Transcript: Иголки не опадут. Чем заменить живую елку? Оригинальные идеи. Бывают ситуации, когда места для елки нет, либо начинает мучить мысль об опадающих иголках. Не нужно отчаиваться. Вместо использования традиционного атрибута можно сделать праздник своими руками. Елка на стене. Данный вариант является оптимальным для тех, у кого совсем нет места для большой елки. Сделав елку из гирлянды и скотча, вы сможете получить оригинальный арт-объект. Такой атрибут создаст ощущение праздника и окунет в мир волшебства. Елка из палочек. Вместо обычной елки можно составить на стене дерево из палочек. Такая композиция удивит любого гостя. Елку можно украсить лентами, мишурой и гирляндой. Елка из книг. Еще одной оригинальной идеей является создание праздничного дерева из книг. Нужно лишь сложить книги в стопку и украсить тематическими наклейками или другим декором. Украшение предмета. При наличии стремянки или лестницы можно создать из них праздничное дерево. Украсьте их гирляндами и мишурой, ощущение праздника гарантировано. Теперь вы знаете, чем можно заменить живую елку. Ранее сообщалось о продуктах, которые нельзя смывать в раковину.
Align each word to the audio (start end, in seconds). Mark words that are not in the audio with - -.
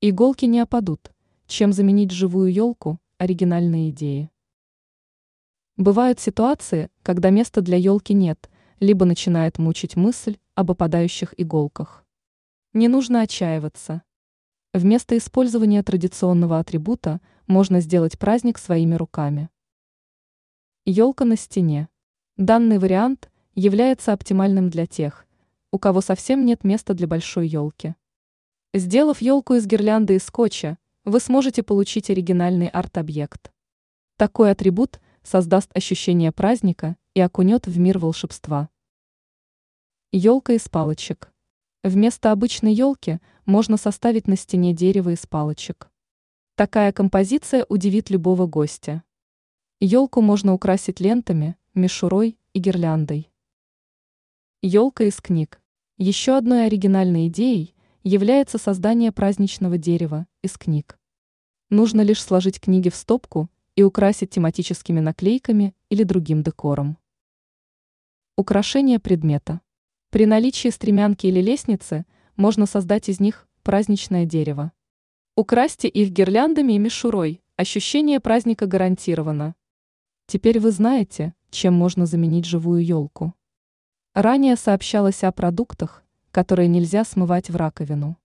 Иголки 0.00 0.44
не 0.44 0.60
опадут. 0.60 1.10
Чем 1.48 1.72
заменить 1.72 2.12
живую 2.12 2.52
елку? 2.52 3.00
Оригинальные 3.16 3.90
идеи. 3.90 4.30
Бывают 5.76 6.20
ситуации, 6.20 6.88
когда 7.02 7.30
места 7.30 7.62
для 7.62 7.76
елки 7.78 8.14
нет, 8.14 8.48
либо 8.78 9.04
начинает 9.04 9.58
мучить 9.58 9.96
мысль 9.96 10.38
об 10.54 10.70
опадающих 10.70 11.34
иголках. 11.36 12.04
Не 12.74 12.86
нужно 12.86 13.22
отчаиваться. 13.22 14.02
Вместо 14.72 15.18
использования 15.18 15.82
традиционного 15.82 16.60
атрибута 16.60 17.20
можно 17.48 17.80
сделать 17.80 18.20
праздник 18.20 18.58
своими 18.58 18.94
руками. 18.94 19.50
Елка 20.84 21.24
на 21.24 21.36
стене. 21.36 21.88
Данный 22.36 22.78
вариант 22.78 23.32
является 23.56 24.12
оптимальным 24.12 24.70
для 24.70 24.86
тех, 24.86 25.26
у 25.72 25.80
кого 25.80 26.02
совсем 26.02 26.44
нет 26.44 26.62
места 26.62 26.94
для 26.94 27.08
большой 27.08 27.48
елки. 27.48 27.96
Сделав 28.74 29.22
елку 29.22 29.54
из 29.54 29.66
гирлянды 29.66 30.16
и 30.16 30.18
скотча, 30.18 30.76
вы 31.04 31.20
сможете 31.20 31.62
получить 31.62 32.10
оригинальный 32.10 32.68
арт-объект. 32.68 33.50
Такой 34.16 34.50
атрибут 34.50 35.00
создаст 35.22 35.74
ощущение 35.74 36.32
праздника 36.32 36.96
и 37.14 37.20
окунет 37.20 37.66
в 37.66 37.78
мир 37.78 37.98
волшебства. 37.98 38.68
Елка 40.12 40.52
из 40.52 40.68
палочек. 40.68 41.32
Вместо 41.82 42.30
обычной 42.30 42.74
елки 42.74 43.20
можно 43.46 43.78
составить 43.78 44.28
на 44.28 44.36
стене 44.36 44.74
дерево 44.74 45.10
из 45.14 45.26
палочек. 45.26 45.90
Такая 46.54 46.92
композиция 46.92 47.64
удивит 47.70 48.10
любого 48.10 48.46
гостя. 48.46 49.02
Елку 49.80 50.20
можно 50.20 50.52
украсить 50.52 51.00
лентами, 51.00 51.56
мишурой 51.72 52.36
и 52.52 52.58
гирляндой. 52.58 53.30
Елка 54.60 55.04
из 55.04 55.22
книг. 55.22 55.62
Еще 55.96 56.36
одной 56.36 56.66
оригинальной 56.66 57.28
идеей 57.28 57.74
является 58.02 58.58
создание 58.58 59.12
праздничного 59.12 59.78
дерева 59.78 60.26
из 60.42 60.56
книг. 60.56 60.98
Нужно 61.70 62.00
лишь 62.00 62.22
сложить 62.22 62.60
книги 62.60 62.88
в 62.88 62.94
стопку 62.94 63.50
и 63.76 63.82
украсить 63.82 64.30
тематическими 64.30 65.00
наклейками 65.00 65.74
или 65.90 66.02
другим 66.02 66.42
декором. 66.42 66.96
Украшение 68.36 68.98
предмета. 68.98 69.60
При 70.10 70.24
наличии 70.24 70.68
стремянки 70.68 71.26
или 71.26 71.40
лестницы 71.40 72.06
можно 72.36 72.66
создать 72.66 73.08
из 73.08 73.20
них 73.20 73.48
праздничное 73.62 74.24
дерево. 74.24 74.72
Украсьте 75.36 75.88
их 75.88 76.10
гирляндами 76.10 76.72
и 76.72 76.78
мишурой, 76.78 77.42
ощущение 77.56 78.20
праздника 78.20 78.66
гарантировано. 78.66 79.54
Теперь 80.26 80.60
вы 80.60 80.70
знаете, 80.70 81.34
чем 81.50 81.74
можно 81.74 82.06
заменить 82.06 82.44
живую 82.44 82.84
елку. 82.84 83.34
Ранее 84.14 84.56
сообщалось 84.56 85.22
о 85.24 85.32
продуктах, 85.32 86.02
которые 86.38 86.68
нельзя 86.68 87.04
смывать 87.04 87.50
в 87.50 87.56
раковину. 87.56 88.16